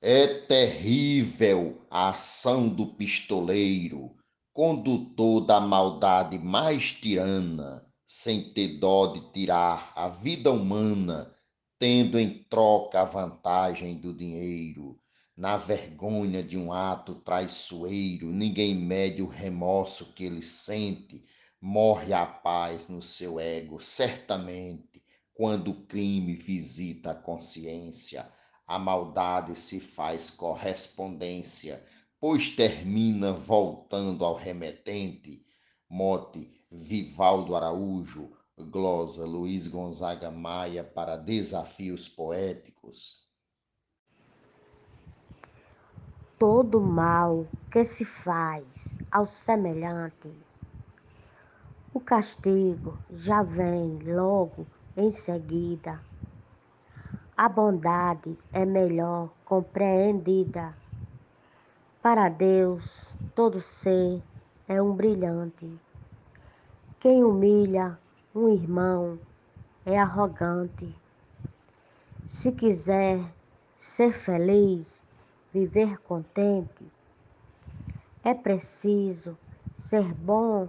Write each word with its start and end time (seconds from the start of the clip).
É 0.00 0.28
terrível 0.28 1.84
a 1.90 2.10
ação 2.10 2.68
do 2.68 2.86
pistoleiro, 2.86 4.14
condutor 4.52 5.40
da 5.40 5.58
maldade 5.58 6.38
mais 6.38 6.92
tirana, 6.92 7.84
sem 8.06 8.52
ter 8.52 8.78
dó 8.78 9.08
de 9.08 9.32
tirar 9.32 9.92
a 9.96 10.08
vida 10.08 10.52
humana, 10.52 11.34
tendo 11.80 12.16
em 12.16 12.44
troca 12.44 13.00
a 13.00 13.04
vantagem 13.04 13.96
do 13.98 14.14
dinheiro. 14.14 15.00
Na 15.36 15.56
vergonha 15.56 16.44
de 16.44 16.56
um 16.56 16.72
ato 16.72 17.16
traiçoeiro, 17.16 18.30
ninguém 18.30 18.76
mede 18.76 19.20
o 19.20 19.26
remorso 19.26 20.12
que 20.12 20.22
ele 20.22 20.42
sente, 20.42 21.24
morre 21.60 22.12
a 22.12 22.24
paz 22.24 22.86
no 22.86 23.02
seu 23.02 23.40
ego, 23.40 23.80
certamente, 23.80 25.02
quando 25.34 25.72
o 25.72 25.86
crime 25.86 26.34
visita 26.34 27.10
a 27.10 27.14
consciência, 27.16 28.24
a 28.68 28.78
maldade 28.78 29.56
se 29.56 29.80
faz 29.80 30.30
correspondência, 30.30 31.82
pois 32.20 32.50
termina 32.50 33.32
voltando 33.32 34.24
ao 34.24 34.36
remetente. 34.36 35.42
Mote 35.90 36.48
Vivaldo 36.70 37.56
Araújo, 37.56 38.30
glosa 38.56 39.26
Luiz 39.26 39.66
Gonzaga 39.66 40.30
Maia 40.30 40.84
para 40.84 41.16
Desafios 41.16 42.06
Poéticos. 42.06 43.28
todo 46.38 46.80
mal 46.80 47.48
que 47.68 47.84
se 47.84 48.04
faz 48.04 48.96
ao 49.10 49.26
semelhante, 49.26 50.30
o 51.92 51.98
castigo 51.98 52.96
já 53.10 53.42
vem 53.42 53.98
logo 54.04 54.64
em 54.96 55.10
seguida. 55.10 56.00
A 57.40 57.48
bondade 57.48 58.36
é 58.52 58.66
melhor 58.66 59.30
compreendida. 59.44 60.74
Para 62.02 62.28
Deus, 62.28 63.14
todo 63.32 63.60
ser 63.60 64.20
é 64.66 64.82
um 64.82 64.92
brilhante. 64.92 65.72
Quem 66.98 67.22
humilha 67.22 67.96
um 68.34 68.48
irmão 68.48 69.20
é 69.86 69.96
arrogante. 69.96 70.92
Se 72.26 72.50
quiser 72.50 73.20
ser 73.76 74.12
feliz, 74.12 75.04
viver 75.54 75.96
contente, 75.98 76.90
é 78.24 78.34
preciso 78.34 79.38
ser 79.72 80.12
bom 80.12 80.66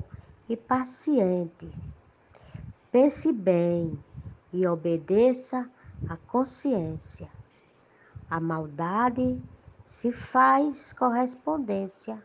e 0.48 0.56
paciente. 0.56 1.68
Pense 2.92 3.32
bem 3.32 3.98
e 4.54 4.68
obedeça 4.68 5.68
à 6.08 6.16
consciência. 6.16 7.28
A 8.30 8.40
maldade 8.40 9.42
se 9.86 10.12
faz 10.12 10.94
correspondência, 10.94 12.22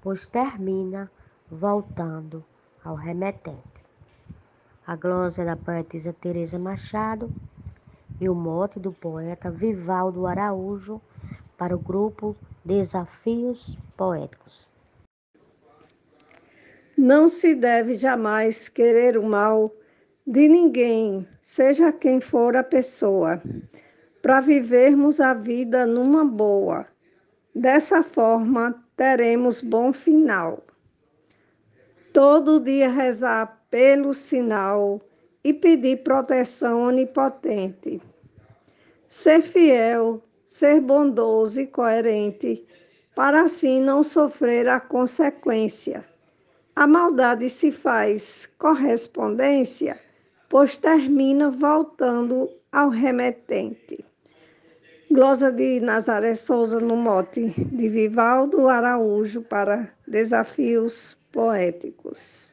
pois 0.00 0.26
termina 0.26 1.10
voltando 1.50 2.44
ao 2.84 2.94
remetente. 2.94 3.84
A 4.86 4.96
glosa 4.96 5.44
da 5.44 5.56
poetisa 5.56 6.12
Teresa 6.12 6.58
Machado 6.58 7.30
e 8.20 8.28
o 8.28 8.34
mote 8.34 8.80
do 8.80 8.92
poeta 8.92 9.50
Vivaldo 9.50 10.26
Araújo 10.26 11.00
para 11.56 11.76
o 11.76 11.78
grupo 11.78 12.34
Desafios 12.64 13.76
Poéticos. 13.96 14.68
Não 16.96 17.28
se 17.28 17.54
deve 17.54 17.96
jamais 17.96 18.68
querer 18.68 19.16
o 19.16 19.22
mal 19.22 19.72
de 20.30 20.48
ninguém, 20.48 21.26
seja 21.42 21.92
quem 21.92 22.20
for 22.20 22.56
a 22.56 22.62
pessoa, 22.62 23.42
para 24.22 24.40
vivermos 24.40 25.20
a 25.20 25.34
vida 25.34 25.84
numa 25.84 26.24
boa. 26.24 26.86
Dessa 27.52 28.02
forma, 28.04 28.80
teremos 28.96 29.60
bom 29.60 29.92
final. 29.92 30.62
Todo 32.12 32.60
dia 32.60 32.88
rezar 32.88 33.66
pelo 33.68 34.14
sinal 34.14 35.00
e 35.42 35.52
pedir 35.52 36.04
proteção 36.04 36.82
onipotente. 36.82 38.00
Ser 39.08 39.42
fiel 39.42 40.22
ser 40.50 40.80
bondoso 40.80 41.60
e 41.60 41.66
coerente, 41.68 42.66
para 43.14 43.42
assim 43.42 43.80
não 43.80 44.02
sofrer 44.02 44.68
a 44.68 44.80
consequência. 44.80 46.04
A 46.74 46.88
maldade 46.88 47.48
se 47.48 47.70
faz 47.70 48.50
correspondência, 48.58 49.96
pois 50.50 50.76
termina 50.76 51.48
voltando 51.48 52.50
ao 52.72 52.90
remetente. 52.90 54.04
Glosa 55.10 55.50
de 55.50 55.80
Nazaré 55.80 56.34
Souza 56.34 56.80
no 56.80 56.96
mote 56.96 57.54
de 57.56 57.88
Vivaldo 57.88 58.68
Araújo 58.68 59.42
para 59.42 59.88
Desafios 60.06 61.16
Poéticos. 61.32 62.52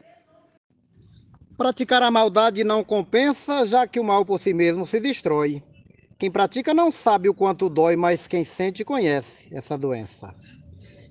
Praticar 1.58 2.04
a 2.04 2.12
maldade 2.12 2.64
não 2.64 2.84
compensa, 2.84 3.66
já 3.66 3.88
que 3.88 4.00
o 4.00 4.04
mal 4.04 4.24
por 4.24 4.40
si 4.40 4.54
mesmo 4.54 4.86
se 4.86 5.00
destrói. 5.00 5.64
Quem 6.20 6.30
pratica 6.30 6.76
não 6.76 6.92
sabe 6.92 7.30
o 7.30 7.34
quanto 7.34 7.68
dói, 7.68 7.96
mas 7.96 8.28
quem 8.28 8.44
sente 8.44 8.86
conhece 8.86 9.56
essa 9.56 9.76
doença. 9.76 10.34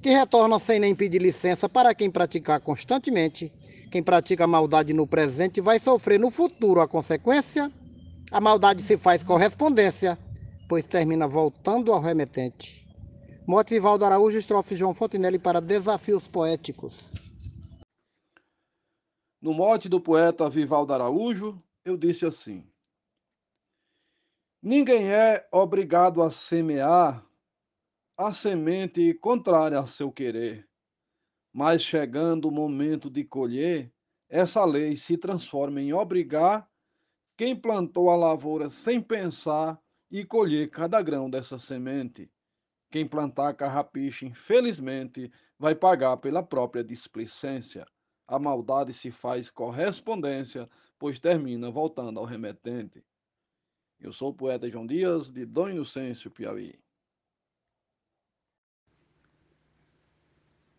Que 0.00 0.10
retorna 0.10 0.56
sem 0.60 0.78
nem 0.78 0.94
pedir 0.94 1.20
licença 1.20 1.68
para 1.68 1.92
quem 1.94 2.08
praticar 2.08 2.60
constantemente. 2.60 3.53
Quem 3.91 4.02
pratica 4.02 4.47
maldade 4.47 4.92
no 4.92 5.06
presente 5.06 5.60
vai 5.60 5.78
sofrer 5.78 6.19
no 6.19 6.30
futuro 6.30 6.80
a 6.80 6.88
consequência. 6.88 7.70
A 8.30 8.41
maldade 8.41 8.82
se 8.82 8.97
faz 8.97 9.22
correspondência, 9.22 10.19
pois 10.69 10.86
termina 10.86 11.28
voltando 11.28 11.92
ao 11.92 12.00
remetente. 12.00 12.86
Mote 13.47 13.74
Vivaldo 13.74 14.04
Araújo, 14.04 14.38
estrofe 14.38 14.74
João 14.74 14.92
Fontenelle 14.92 15.38
para 15.38 15.60
Desafios 15.60 16.28
Poéticos. 16.28 17.12
No 19.41 19.54
mote 19.54 19.88
do 19.88 20.00
poeta 20.00 20.50
Vivaldo 20.50 20.92
Araújo, 20.92 21.62
eu 21.84 21.97
disse 21.97 22.26
assim: 22.26 22.66
Ninguém 24.60 25.12
é 25.12 25.47
obrigado 25.53 26.20
a 26.20 26.32
semear 26.32 27.24
a 28.18 28.32
semente 28.32 29.14
contrária 29.14 29.78
ao 29.78 29.86
seu 29.86 30.10
querer. 30.10 30.66
Mas 31.59 31.81
chegando 31.81 32.49
o 32.49 32.50
momento 32.50 33.09
de 33.09 33.25
colher, 33.25 33.91
essa 34.28 34.62
lei 34.62 34.94
se 34.94 35.17
transforma 35.17 35.81
em 35.81 35.91
obrigar 35.91 36.71
quem 37.34 37.59
plantou 37.59 38.11
a 38.11 38.15
lavoura 38.15 38.69
sem 38.69 39.00
pensar 39.00 39.81
e 40.11 40.22
colher 40.22 40.69
cada 40.69 41.00
grão 41.00 41.31
dessa 41.31 41.56
semente. 41.56 42.31
Quem 42.91 43.09
plantar 43.09 43.55
carrapicho, 43.55 44.27
infelizmente, 44.27 45.33
vai 45.59 45.75
pagar 45.75 46.19
pela 46.19 46.43
própria 46.43 46.84
displicência. 46.84 47.87
A 48.28 48.39
maldade 48.39 48.93
se 48.93 49.11
faz 49.11 49.50
correspondência, 49.50 50.69
pois 50.99 51.19
termina 51.19 51.71
voltando 51.71 52.21
ao 52.21 52.27
remetente. 52.27 53.03
Eu 53.99 54.12
sou 54.12 54.28
o 54.28 54.34
poeta 54.34 54.69
João 54.69 54.87
Dias, 54.87 55.33
de 55.33 55.47
Dom 55.47 55.71
Inocêncio, 55.71 56.31
Piauí. 56.31 56.78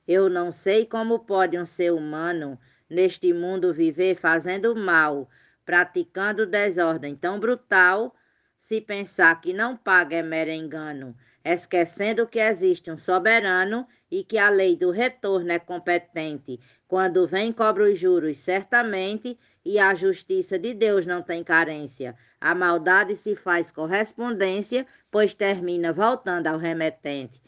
Eu 0.07 0.29
não 0.29 0.51
sei 0.53 0.85
como 0.85 1.19
pode 1.19 1.59
um 1.59 1.65
ser 1.65 1.91
humano 1.91 2.57
neste 2.89 3.33
mundo 3.33 3.73
viver 3.73 4.15
fazendo 4.15 4.73
mal, 4.73 5.29
praticando 5.65 6.45
desordem 6.45 7.13
tão 7.13 7.39
brutal, 7.39 8.15
se 8.55 8.79
pensar 8.79 9.39
que 9.41 9.53
não 9.53 9.75
paga 9.75 10.15
é 10.15 10.23
mero 10.23 10.49
engano, 10.49 11.15
esquecendo 11.43 12.25
que 12.25 12.39
existe 12.39 12.89
um 12.89 12.97
soberano 12.97 13.85
e 14.09 14.23
que 14.23 14.37
a 14.37 14.49
lei 14.49 14.75
do 14.75 14.91
retorno 14.91 15.51
é 15.51 15.59
competente. 15.59 16.59
Quando 16.87 17.27
vem, 17.27 17.51
cobra 17.51 17.83
os 17.83 17.99
juros, 17.99 18.37
certamente, 18.37 19.37
e 19.63 19.77
a 19.77 19.93
justiça 19.93 20.57
de 20.57 20.73
Deus 20.73 21.05
não 21.05 21.21
tem 21.21 21.43
carência. 21.43 22.15
A 22.39 22.55
maldade 22.55 23.15
se 23.15 23.35
faz 23.35 23.69
correspondência, 23.69 24.87
pois 25.11 25.33
termina 25.33 25.91
voltando 25.91 26.47
ao 26.47 26.57
remetente. 26.57 27.41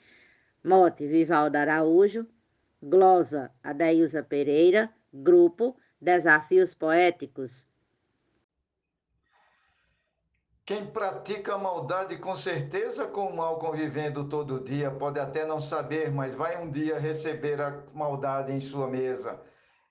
Mote 0.62 1.07
Vivaldo 1.07 1.55
Araújo, 1.55 2.27
glosa 2.81 3.51
Adeilza 3.63 4.23
Pereira, 4.23 4.93
grupo 5.13 5.75
Desafios 6.01 6.73
Poéticos, 6.73 7.67
Quem 10.69 10.85
pratica 10.85 11.57
maldade 11.57 12.15
com 12.17 12.35
certeza 12.35 13.07
com 13.07 13.25
o 13.25 13.35
mal 13.35 13.57
convivendo 13.57 14.29
todo 14.29 14.63
dia, 14.63 14.91
pode 14.91 15.19
até 15.19 15.43
não 15.43 15.59
saber, 15.59 16.11
mas 16.11 16.35
vai 16.35 16.61
um 16.63 16.69
dia 16.69 16.99
receber 16.99 17.59
a 17.59 17.81
maldade 17.91 18.51
em 18.53 18.61
sua 18.61 18.87
mesa. 18.87 19.41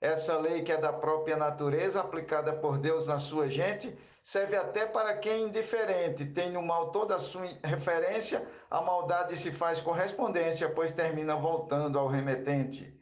Essa 0.00 0.38
lei 0.38 0.62
que 0.62 0.70
é 0.70 0.76
da 0.76 0.92
própria 0.92 1.36
natureza, 1.36 2.00
aplicada 2.00 2.52
por 2.52 2.78
Deus 2.78 3.06
na 3.06 3.18
sua 3.18 3.48
gente, 3.48 3.96
serve 4.22 4.56
até 4.56 4.86
para 4.86 5.16
quem 5.16 5.32
é 5.32 5.38
indiferente, 5.40 6.24
tem 6.26 6.52
no 6.52 6.62
mal 6.62 6.90
toda 6.92 7.16
a 7.16 7.18
sua 7.18 7.48
referência, 7.64 8.46
a 8.70 8.80
maldade 8.80 9.36
se 9.36 9.50
faz 9.50 9.80
correspondência, 9.80 10.68
pois 10.68 10.94
termina 10.94 11.34
voltando 11.34 11.98
ao 11.98 12.06
remetente. 12.06 12.94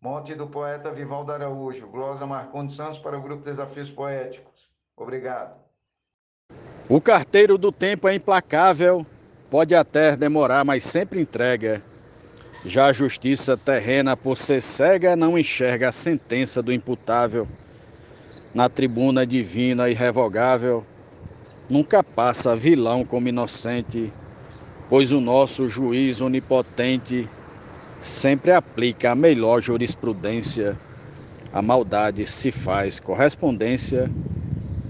Monte 0.00 0.34
do 0.34 0.48
poeta 0.48 0.90
Vivaldo 0.90 1.32
Araújo, 1.32 1.86
glosa 1.86 2.26
Marcondes 2.26 2.76
Santos 2.76 2.98
para 2.98 3.16
o 3.16 3.22
Grupo 3.22 3.44
Desafios 3.44 3.90
Poéticos. 3.90 4.70
Obrigado. 4.96 5.56
O 6.88 7.00
carteiro 7.00 7.56
do 7.56 7.70
tempo 7.70 8.08
é 8.08 8.14
implacável 8.14 9.06
Pode 9.52 9.74
até 9.74 10.16
demorar, 10.16 10.64
mas 10.64 10.82
sempre 10.82 11.20
entrega. 11.20 11.82
Já 12.64 12.86
a 12.86 12.92
justiça 12.92 13.56
terrena, 13.56 14.16
por 14.16 14.38
ser 14.38 14.60
cega, 14.60 15.16
não 15.16 15.36
enxerga 15.36 15.88
a 15.88 15.92
sentença 15.92 16.62
do 16.62 16.72
imputável. 16.72 17.48
Na 18.54 18.68
tribuna 18.68 19.26
divina 19.26 19.90
irrevogável, 19.90 20.86
nunca 21.68 22.04
passa 22.04 22.54
vilão 22.54 23.04
como 23.04 23.28
inocente, 23.28 24.12
pois 24.88 25.10
o 25.10 25.20
nosso 25.20 25.68
juiz 25.68 26.20
onipotente 26.20 27.28
sempre 28.00 28.52
aplica 28.52 29.10
a 29.10 29.16
melhor 29.16 29.60
jurisprudência. 29.60 30.78
A 31.52 31.60
maldade 31.60 32.26
se 32.28 32.52
faz 32.52 33.00
correspondência, 33.00 34.08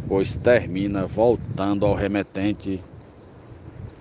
pois 0.07 0.37
termina 0.37 1.07
voltando 1.07 1.87
ao 1.87 1.95
remetente. 1.95 2.83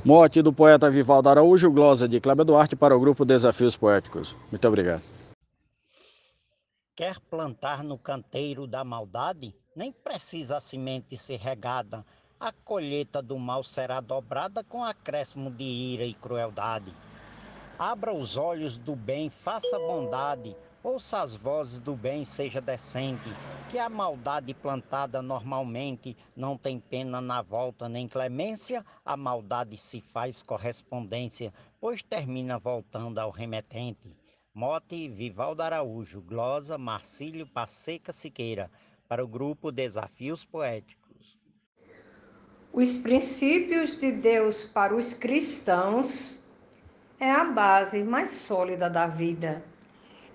Morte 0.04 0.42
do 0.42 0.52
poeta 0.52 0.90
Vivaldo 0.90 1.30
Araújo, 1.30 1.70
glosa 1.70 2.08
de 2.08 2.20
Cláudio 2.20 2.44
Duarte 2.44 2.76
para 2.76 2.98
o 2.98 3.00
grupo 3.00 3.24
Desafios 3.24 3.76
Poéticos. 3.76 4.36
Muito 4.50 4.68
obrigado. 4.68 5.04
Quer 6.96 7.20
plantar 7.20 7.84
no 7.84 8.00
canteiro 8.00 8.66
da 8.66 8.84
maldade? 8.84 9.56
Nem 9.76 9.92
precisa 9.92 10.58
a 10.58 10.60
semente 10.60 11.16
ser 11.16 11.38
regada. 11.38 12.04
A 12.40 12.52
colheita 12.52 13.22
do 13.22 13.38
mal 13.38 13.64
será 13.64 14.02
dobrada 14.02 14.64
com 14.64 14.84
acréscimo 14.84 15.52
de 15.52 15.64
ira 15.64 16.04
e 16.04 16.16
crueldade. 16.16 16.92
Abra 17.78 18.12
os 18.12 18.38
olhos 18.38 18.78
do 18.78 18.96
bem, 18.96 19.30
faça 19.30 19.78
bondade. 19.78 20.56
Ouça 20.84 21.22
as 21.22 21.36
vozes 21.36 21.80
do 21.80 21.96
bem, 21.96 22.26
seja 22.26 22.60
decente, 22.60 23.30
que 23.70 23.78
a 23.78 23.88
maldade 23.88 24.52
plantada 24.52 25.22
normalmente 25.22 26.18
não 26.36 26.58
tem 26.58 26.80
pena 26.80 27.22
na 27.22 27.44
volta 27.44 27.88
nem 27.88 28.08
clemência, 28.08 28.84
a 29.06 29.16
maldade 29.16 29.78
se 29.78 30.02
faz 30.02 30.42
correspondência, 30.42 31.54
pois 31.80 32.02
termina 32.02 32.58
voltando 32.58 33.20
ao 33.20 33.30
remetente. 33.30 34.18
Mote 34.56 35.08
Vivaldo 35.08 35.62
Araújo, 35.62 36.20
glosa 36.20 36.80
Marcílio 36.80 37.46
Passeca 37.46 38.12
Siqueira, 38.12 38.68
para 39.08 39.24
o 39.24 39.28
grupo 39.28 39.72
Desafios 39.72 40.44
Poéticos. 40.44 41.38
Os 42.74 42.98
princípios 42.98 43.96
de 43.96 44.12
Deus 44.12 44.66
para 44.66 44.96
os 44.96 45.14
cristãos 45.14 46.40
é 47.20 47.30
a 47.30 47.44
base 47.44 48.04
mais 48.04 48.32
sólida 48.32 48.90
da 48.90 49.06
vida 49.06 49.64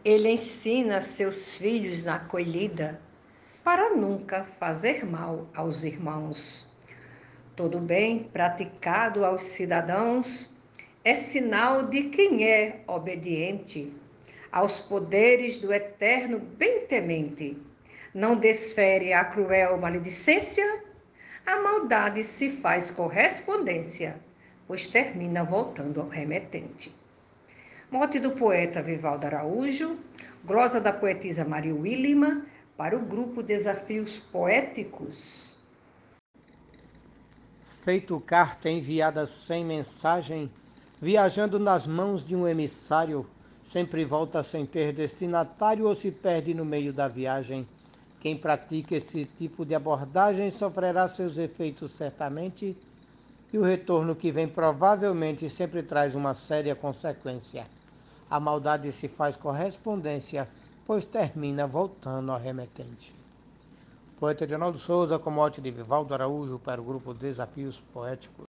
ele 0.06 0.30
ensina 0.30 1.02
seus 1.02 1.54
filhos 1.54 2.04
na 2.04 2.14
acolhida 2.14 3.00
para 3.64 3.96
nunca 3.96 4.44
fazer 4.44 5.04
mal 5.04 5.48
aos 5.52 5.82
irmãos. 5.82 6.64
Todo 7.56 7.80
bem 7.80 8.22
praticado 8.22 9.24
aos 9.24 9.42
cidadãos 9.42 10.54
é 11.02 11.16
sinal 11.16 11.88
de 11.88 12.04
quem 12.04 12.48
é 12.48 12.84
obediente 12.86 13.92
aos 14.52 14.80
poderes 14.80 15.58
do 15.58 15.72
eterno 15.72 16.38
bem-temente. 16.38 17.58
Não 18.14 18.36
desfere 18.36 19.12
a 19.12 19.24
cruel 19.24 19.76
maledicência, 19.76 20.84
a 21.44 21.60
maldade 21.60 22.22
se 22.22 22.48
faz 22.48 22.92
correspondência, 22.92 24.20
pois 24.68 24.86
termina 24.86 25.42
voltando 25.42 26.00
ao 26.00 26.08
remetente. 26.08 26.94
Mote 27.88 28.18
do 28.18 28.32
poeta 28.32 28.82
Vivaldo 28.82 29.26
Araújo, 29.26 29.96
glosa 30.44 30.80
da 30.80 30.92
poetisa 30.92 31.44
Maria 31.44 31.72
Willima, 31.72 32.44
para 32.76 32.96
o 32.96 33.00
grupo 33.00 33.44
Desafios 33.44 34.18
Poéticos. 34.18 35.54
Feito 37.64 38.18
carta 38.18 38.68
enviada 38.68 39.24
sem 39.24 39.64
mensagem, 39.64 40.50
viajando 41.00 41.60
nas 41.60 41.86
mãos 41.86 42.24
de 42.24 42.34
um 42.34 42.48
emissário, 42.48 43.24
sempre 43.62 44.04
volta 44.04 44.42
sem 44.42 44.66
ter 44.66 44.92
destinatário 44.92 45.86
ou 45.86 45.94
se 45.94 46.10
perde 46.10 46.52
no 46.52 46.64
meio 46.64 46.92
da 46.92 47.06
viagem. 47.06 47.68
Quem 48.18 48.36
pratica 48.36 48.96
esse 48.96 49.24
tipo 49.24 49.64
de 49.64 49.76
abordagem 49.76 50.50
sofrerá 50.50 51.06
seus 51.06 51.38
efeitos 51.38 51.92
certamente, 51.92 52.76
e 53.52 53.58
o 53.58 53.62
retorno 53.62 54.16
que 54.16 54.32
vem 54.32 54.48
provavelmente 54.48 55.48
sempre 55.48 55.82
traz 55.82 56.14
uma 56.14 56.34
séria 56.34 56.74
consequência 56.74 57.66
a 58.28 58.40
maldade 58.40 58.90
se 58.90 59.08
faz 59.08 59.36
correspondência, 59.36 60.48
pois 60.84 61.06
termina 61.06 61.66
voltando 61.66 62.32
ao 62.32 62.38
remetente. 62.38 63.14
Poeta 64.18 64.44
Edinaldo 64.44 64.78
Souza, 64.78 65.18
com 65.18 65.30
mote 65.30 65.60
de 65.60 65.70
Vivaldo 65.70 66.12
Araújo, 66.12 66.58
para 66.58 66.80
o 66.80 66.84
grupo 66.84 67.14
Desafios 67.14 67.80
Poéticos. 67.92 68.45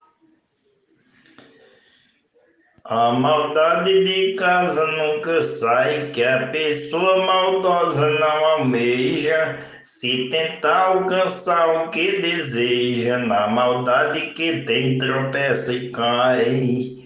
A 2.88 3.12
maldade 3.14 4.04
de 4.04 4.36
casa 4.36 4.86
nunca 4.86 5.42
sai, 5.42 6.12
que 6.12 6.24
a 6.24 6.46
pessoa 6.50 7.26
maldosa 7.26 8.12
não 8.20 8.46
almeja. 8.46 9.58
Se 9.82 10.30
tentar 10.30 10.90
alcançar 10.90 11.68
o 11.88 11.90
que 11.90 12.22
deseja, 12.22 13.18
na 13.18 13.48
maldade 13.48 14.34
que 14.34 14.62
tem 14.66 15.00
tropeça 15.00 15.74
e 15.74 15.90
cai. 15.90 16.98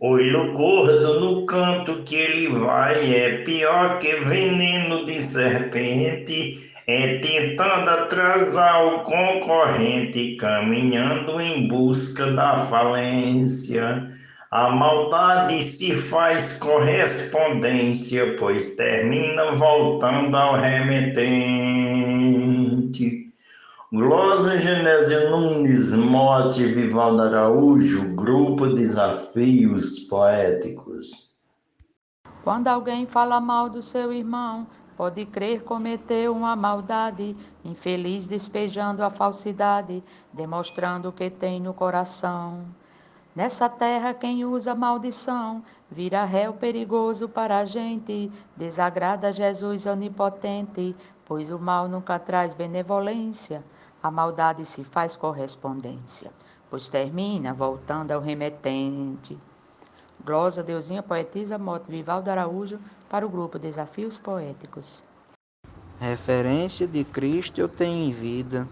Olho 0.00 0.54
gordo 0.54 1.20
no 1.20 1.44
canto 1.44 2.02
que 2.04 2.16
ele 2.16 2.48
vai 2.48 3.14
é 3.14 3.42
pior 3.44 3.98
que 3.98 4.16
veneno 4.16 5.04
de 5.04 5.20
serpente. 5.20 6.72
É 6.86 7.18
tentando 7.18 7.90
atrasar 7.90 8.86
o 8.86 9.00
concorrente, 9.00 10.36
caminhando 10.36 11.38
em 11.38 11.68
busca 11.68 12.32
da 12.32 12.56
falência. 12.56 14.08
A 14.50 14.70
maldade 14.70 15.60
se 15.60 15.96
faz 15.96 16.56
correspondência, 16.56 18.36
pois 18.38 18.76
termina 18.76 19.52
voltando 19.52 20.36
ao 20.36 20.60
remetente. 20.60 22.06
Glosa 23.92 24.56
Genésio 24.56 25.30
Nunes, 25.30 25.92
Mote 25.94 26.64
Vivaldo 26.64 27.22
Araújo, 27.22 28.14
Grupo 28.14 28.68
Desafios 28.68 30.00
Poéticos. 30.08 31.32
Quando 32.44 32.68
alguém 32.68 33.04
fala 33.04 33.40
mal 33.40 33.68
do 33.68 33.82
seu 33.82 34.12
irmão, 34.12 34.68
pode 34.96 35.26
crer 35.26 35.64
cometeu 35.64 36.32
uma 36.32 36.54
maldade, 36.54 37.34
infeliz 37.64 38.28
despejando 38.28 39.02
a 39.02 39.10
falsidade, 39.10 40.00
demonstrando 40.32 41.08
o 41.08 41.12
que 41.12 41.30
tem 41.30 41.60
no 41.60 41.74
coração. 41.74 42.64
Nessa 43.36 43.68
terra, 43.68 44.14
quem 44.14 44.46
usa 44.46 44.74
maldição 44.74 45.62
vira 45.90 46.24
réu 46.24 46.54
perigoso 46.54 47.28
para 47.28 47.58
a 47.58 47.66
gente, 47.66 48.32
desagrada 48.56 49.30
Jesus 49.30 49.84
onipotente, 49.84 50.96
pois 51.26 51.50
o 51.50 51.58
mal 51.58 51.86
nunca 51.86 52.18
traz 52.18 52.54
benevolência 52.54 53.62
a 54.02 54.10
maldade 54.10 54.64
se 54.64 54.84
faz 54.84 55.16
correspondência, 55.16 56.30
pois 56.70 56.88
termina 56.88 57.52
voltando 57.52 58.12
ao 58.12 58.20
remetente. 58.20 59.36
Glosa 60.24 60.62
Deusinha 60.62 61.02
Poetisa 61.02 61.58
Moto 61.58 61.88
Vivaldo 61.88 62.30
Araújo 62.30 62.78
para 63.08 63.26
o 63.26 63.28
grupo 63.28 63.58
Desafios 63.58 64.16
Poéticos. 64.16 65.04
Referência 66.00 66.86
de 66.86 67.04
Cristo 67.04 67.60
eu 67.60 67.68
tenho 67.68 68.08
em 68.08 68.12
vida. 68.12 68.66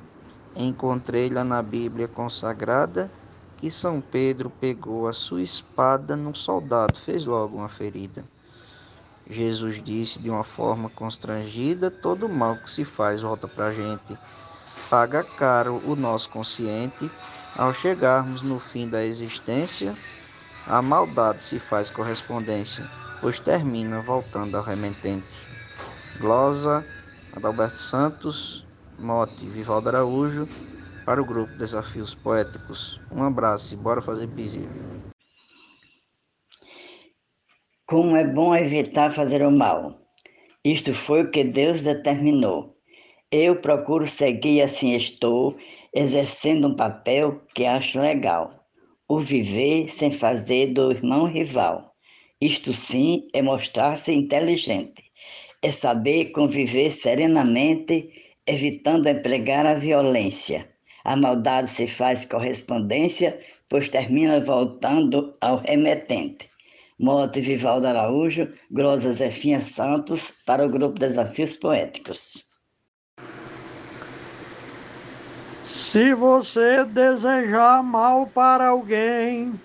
Encontrei-la 0.57 1.45
na 1.45 1.61
Bíblia 1.61 2.09
consagrada 2.09 3.11
que 3.59 3.71
São 3.71 4.01
Pedro 4.01 4.51
pegou 4.51 5.09
a 5.09 5.13
sua 5.13 5.43
espada 5.43 6.17
num 6.17 6.35
soldado, 6.35 6.99
fez 6.99 7.25
logo 7.25 7.57
uma 7.57 7.69
ferida. 7.69 8.25
Jesus 9.29 9.83
disse 9.83 10.19
de 10.19 10.29
uma 10.31 10.45
forma 10.45 10.91
constrangida: 10.91 11.91
todo 11.91 12.29
mal 12.29 12.57
que 12.57 12.71
se 12.71 12.85
faz 12.85 13.23
volta 13.23 13.49
para 13.49 13.67
a 13.69 13.73
gente 13.73 14.19
paga 14.91 15.25
caro 15.25 15.83
o 15.87 15.97
nosso 15.97 16.29
consciente 16.31 17.11
ao 17.57 17.73
chegarmos 17.73 18.43
no 18.43 18.59
fim 18.59 18.89
da 18.89 19.05
existência. 19.05 19.95
A 20.67 20.81
maldade 20.81 21.43
se 21.43 21.59
faz 21.59 21.91
correspondência, 21.91 22.89
pois 23.21 23.39
termina 23.39 24.01
voltando 24.01 24.57
ao 24.57 24.63
remetente. 24.63 25.37
Glosa, 26.19 26.87
Adalberto 27.35 27.79
Santos, 27.79 28.65
Mote, 28.99 29.47
Vivaldo 29.47 29.89
Araújo, 29.89 30.49
para 31.05 31.21
o 31.21 31.25
grupo 31.25 31.55
Desafios 31.57 32.15
Poéticos. 32.15 33.01
Um 33.11 33.23
abraço 33.23 33.75
e 33.75 33.77
bora 33.77 34.01
fazer 34.01 34.27
piscina. 34.29 34.69
Como 37.87 38.17
é 38.17 38.25
bom 38.25 38.55
evitar 38.55 39.13
fazer 39.13 39.43
o 39.43 39.51
mal. 39.51 40.01
Isto 40.65 40.95
foi 40.95 41.23
o 41.23 41.31
que 41.31 41.45
Deus 41.45 41.83
determinou. 41.83 42.79
Eu 43.31 43.57
procuro 43.61 44.07
seguir 44.07 44.63
assim 44.63 44.95
estou, 44.95 45.57
exercendo 45.95 46.69
um 46.69 46.77
papel 46.77 47.43
que 47.55 47.67
acho 47.67 48.01
legal. 48.01 48.67
O 49.07 49.19
viver 49.19 49.91
sem 49.91 50.11
fazer 50.11 50.73
do 50.73 50.91
irmão 50.91 51.27
rival. 51.27 51.95
Isto 52.41 52.73
sim 52.73 53.29
é 53.35 53.43
mostrar-se 53.43 54.13
inteligente. 54.13 55.05
É 55.63 55.71
saber 55.71 56.31
conviver 56.33 56.91
serenamente, 56.91 58.11
evitando 58.47 59.09
empregar 59.09 59.67
a 59.67 59.75
violência. 59.75 60.74
A 61.05 61.17
maldade 61.17 61.69
se 61.69 61.87
faz 61.87 62.25
correspondência, 62.25 63.39
pois 63.69 63.89
termina 63.89 64.41
voltando 64.41 65.37
ao 65.41 65.59
remetente. 65.59 66.49
Mote 66.99 67.41
Vivaldo 67.41 67.87
Araújo, 67.89 68.53
Glosa 68.71 69.13
Zefinha 69.13 69.61
Santos, 69.61 70.33
para 70.47 70.65
o 70.65 70.69
grupo 70.69 70.99
Desafios 70.99 71.57
Poéticos. 71.57 72.45
Se 75.67 76.15
você 76.15 76.85
desejar 76.85 77.83
mal 77.83 78.27
para 78.27 78.69
alguém, 78.69 79.61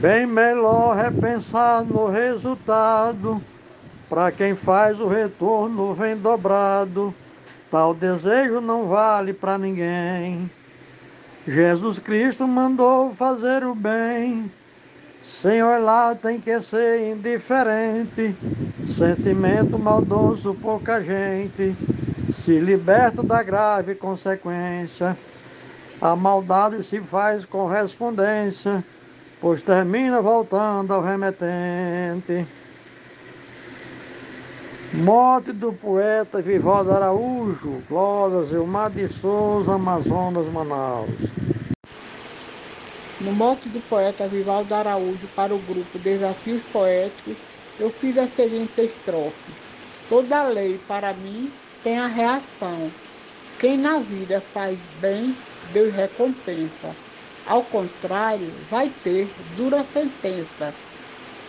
bem 0.00 0.26
melhor 0.26 0.96
repensar 0.96 1.84
no 1.84 2.06
resultado. 2.08 3.42
Para 4.08 4.32
quem 4.32 4.56
faz 4.56 4.98
o 4.98 5.06
retorno 5.06 5.94
vem 5.94 6.16
dobrado, 6.16 7.14
tal 7.70 7.94
desejo 7.94 8.60
não 8.60 8.88
vale 8.88 9.32
para 9.32 9.56
ninguém. 9.56 10.50
Jesus 11.46 11.98
Cristo 11.98 12.46
mandou 12.46 13.14
fazer 13.14 13.64
o 13.64 13.74
bem, 13.74 14.50
sem 15.22 15.62
olhar 15.62 16.16
tem 16.16 16.40
que 16.40 16.60
ser 16.60 17.12
indiferente. 17.12 18.36
Sentimento 18.84 19.78
maldoso, 19.78 20.54
pouca 20.54 21.02
gente 21.02 21.76
se 22.32 22.58
liberta 22.58 23.22
da 23.22 23.42
grave 23.42 23.94
consequência. 23.94 25.16
A 26.00 26.16
maldade 26.16 26.82
se 26.82 27.00
faz 27.00 27.44
correspondência, 27.44 28.84
pois 29.40 29.60
termina 29.62 30.22
voltando 30.22 30.92
ao 30.92 31.02
remetente. 31.02 32.46
Morte 34.92 35.52
do 35.52 35.72
poeta 35.72 36.42
Vivaldo 36.42 36.92
Araújo, 36.92 37.80
Glórias 37.88 38.52
Elmar 38.52 38.90
de 38.90 39.06
Souza, 39.06 39.74
Amazonas, 39.74 40.48
Manaus. 40.48 41.14
No 43.20 43.30
mote 43.32 43.68
do 43.68 43.80
poeta 43.88 44.26
Vivaldo 44.26 44.74
Araújo 44.74 45.28
para 45.36 45.54
o 45.54 45.60
grupo 45.60 45.96
Desafios 45.96 46.60
Poéticos, 46.72 47.36
eu 47.78 47.90
fiz 47.90 48.18
a 48.18 48.26
seguinte 48.26 48.80
estrofe. 48.80 49.52
Toda 50.08 50.42
lei 50.42 50.80
para 50.88 51.12
mim 51.12 51.52
tem 51.84 51.96
a 51.96 52.08
reação. 52.08 52.90
Quem 53.60 53.78
na 53.78 54.00
vida 54.00 54.42
faz 54.52 54.76
bem, 55.00 55.36
Deus 55.72 55.94
recompensa. 55.94 56.96
Ao 57.46 57.62
contrário, 57.62 58.52
vai 58.68 58.90
ter 59.04 59.30
dura 59.56 59.86
sentença, 59.92 60.74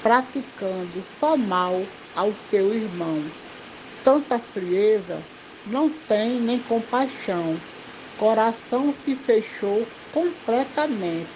praticando 0.02 1.04
só 1.20 1.38
mal 1.38 1.82
ao 2.16 2.34
seu 2.50 2.74
irmão. 2.74 3.24
Tanta 4.04 4.40
frieza 4.40 5.22
não 5.66 5.90
tem 5.90 6.40
nem 6.40 6.60
compaixão. 6.60 7.58
Coração 8.18 8.94
se 9.04 9.16
fechou 9.16 9.86
completamente, 10.12 11.30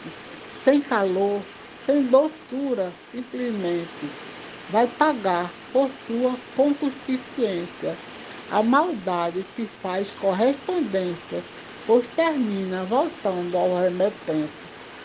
sem 0.63 0.81
calor, 0.81 1.41
sem 1.85 2.03
doçura, 2.03 2.91
simplesmente. 3.11 4.09
Vai 4.69 4.87
pagar 4.87 5.51
por 5.71 5.89
sua 6.07 6.35
concupiscência. 6.55 7.95
A 8.51 8.61
maldade 8.61 9.45
se 9.55 9.67
faz 9.81 10.11
correspondência, 10.19 11.43
pois 11.85 12.05
termina 12.15 12.83
voltando 12.83 13.57
ao 13.57 13.79
remetente. 13.79 14.51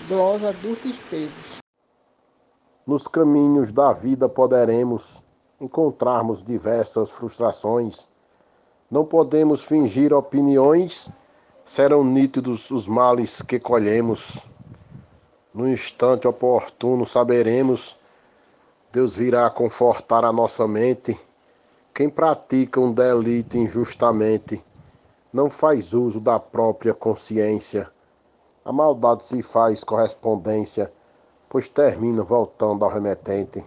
Glosa 0.08 0.52
dos 0.52 0.78
Esteves. 0.84 1.59
Nos 2.90 3.06
caminhos 3.06 3.70
da 3.70 3.92
vida 3.92 4.28
poderemos 4.28 5.22
encontrarmos 5.60 6.42
diversas 6.42 7.08
frustrações. 7.08 8.08
Não 8.90 9.04
podemos 9.04 9.62
fingir 9.62 10.12
opiniões, 10.12 11.08
serão 11.64 12.02
nítidos 12.02 12.68
os 12.72 12.88
males 12.88 13.42
que 13.42 13.60
colhemos. 13.60 14.44
No 15.54 15.68
instante 15.68 16.26
oportuno 16.26 17.06
saberemos, 17.06 17.96
Deus 18.90 19.14
virá 19.14 19.48
confortar 19.50 20.24
a 20.24 20.32
nossa 20.32 20.66
mente. 20.66 21.16
Quem 21.94 22.10
pratica 22.10 22.80
um 22.80 22.92
delito 22.92 23.56
injustamente 23.56 24.64
não 25.32 25.48
faz 25.48 25.94
uso 25.94 26.18
da 26.18 26.40
própria 26.40 26.92
consciência. 26.92 27.88
A 28.64 28.72
maldade 28.72 29.24
se 29.24 29.44
faz 29.44 29.84
correspondência, 29.84 30.92
pois 31.50 31.66
termina 31.66 32.22
voltando 32.22 32.84
ao 32.84 32.90
remetente. 32.90 33.62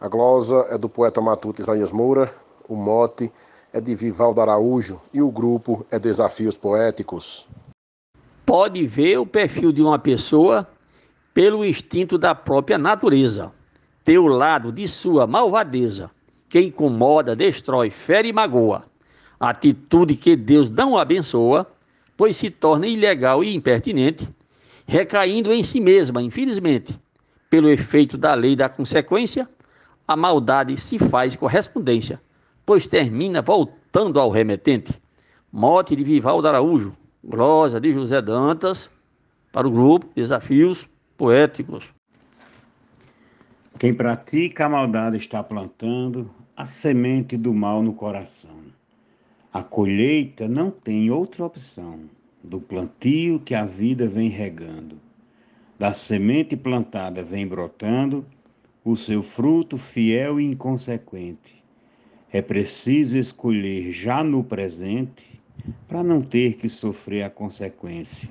A 0.00 0.08
glosa 0.08 0.66
é 0.70 0.78
do 0.78 0.88
poeta 0.88 1.20
matuto 1.20 1.60
Isaías 1.60 1.90
Moura, 1.90 2.32
o 2.68 2.76
mote 2.76 3.30
é 3.72 3.80
de 3.80 3.94
Vivaldo 3.96 4.40
Araújo 4.40 5.02
e 5.12 5.20
o 5.20 5.30
grupo 5.30 5.84
é 5.90 5.98
Desafios 5.98 6.56
Poéticos. 6.56 7.48
Pode 8.46 8.86
ver 8.86 9.18
o 9.18 9.26
perfil 9.26 9.72
de 9.72 9.82
uma 9.82 9.98
pessoa 9.98 10.66
pelo 11.34 11.64
instinto 11.64 12.16
da 12.16 12.36
própria 12.36 12.78
natureza, 12.78 13.52
ter 14.04 14.18
o 14.18 14.28
lado 14.28 14.70
de 14.70 14.86
sua 14.86 15.26
malvadeza, 15.26 16.08
que 16.48 16.60
incomoda, 16.60 17.34
destrói, 17.34 17.90
fere 17.90 18.28
e 18.28 18.32
magoa. 18.32 18.84
Atitude 19.40 20.14
que 20.14 20.36
Deus 20.36 20.70
não 20.70 20.96
abençoa, 20.96 21.66
pois 22.16 22.36
se 22.36 22.48
torna 22.48 22.86
ilegal 22.86 23.42
e 23.42 23.54
impertinente, 23.54 24.32
recaindo 24.86 25.52
em 25.52 25.64
si 25.64 25.80
mesma, 25.80 26.22
infelizmente, 26.22 26.98
pelo 27.50 27.68
efeito 27.68 28.16
da 28.16 28.34
lei 28.34 28.54
da 28.54 28.68
consequência, 28.68 29.48
a 30.06 30.16
maldade 30.16 30.76
se 30.76 30.98
faz 30.98 31.34
correspondência, 31.34 32.20
pois 32.64 32.86
termina 32.86 33.42
voltando 33.42 34.20
ao 34.20 34.30
remetente. 34.30 34.94
Mote 35.50 35.96
de 35.96 36.04
Vivaldo 36.04 36.46
Araújo, 36.46 36.96
glosa 37.24 37.80
de 37.80 37.92
José 37.92 38.22
Dantas, 38.22 38.90
para 39.50 39.66
o 39.66 39.70
grupo 39.70 40.06
Desafios 40.14 40.88
Poéticos. 41.16 41.84
Quem 43.78 43.92
pratica 43.92 44.66
a 44.66 44.68
maldade 44.68 45.16
está 45.16 45.42
plantando 45.42 46.30
a 46.56 46.64
semente 46.64 47.36
do 47.36 47.52
mal 47.52 47.82
no 47.82 47.92
coração. 47.92 48.56
A 49.52 49.62
colheita 49.62 50.46
não 50.46 50.70
tem 50.70 51.10
outra 51.10 51.44
opção 51.44 52.00
do 52.46 52.60
plantio 52.60 53.40
que 53.40 53.54
a 53.56 53.66
vida 53.66 54.06
vem 54.06 54.28
regando. 54.28 55.00
Da 55.76 55.92
semente 55.92 56.56
plantada 56.56 57.22
vem 57.22 57.46
brotando 57.46 58.24
o 58.84 58.96
seu 58.96 59.20
fruto 59.20 59.76
fiel 59.76 60.38
e 60.40 60.44
inconsequente. 60.44 61.62
É 62.32 62.40
preciso 62.40 63.16
escolher 63.16 63.92
já 63.92 64.22
no 64.22 64.44
presente 64.44 65.40
para 65.88 66.04
não 66.04 66.22
ter 66.22 66.54
que 66.54 66.68
sofrer 66.68 67.22
a 67.22 67.30
consequência. 67.30 68.28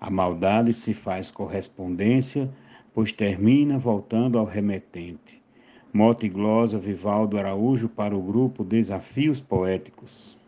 A 0.00 0.10
maldade 0.10 0.72
se 0.72 0.94
faz 0.94 1.30
correspondência, 1.30 2.50
pois 2.94 3.12
termina 3.12 3.78
voltando 3.78 4.38
ao 4.38 4.46
remetente. 4.46 5.42
Mote 5.92 6.26
glosa 6.28 6.78
Vivaldo 6.78 7.36
Araújo 7.36 7.88
para 7.88 8.16
o 8.16 8.22
grupo 8.22 8.64
Desafios 8.64 9.40
Poéticos. 9.40 10.38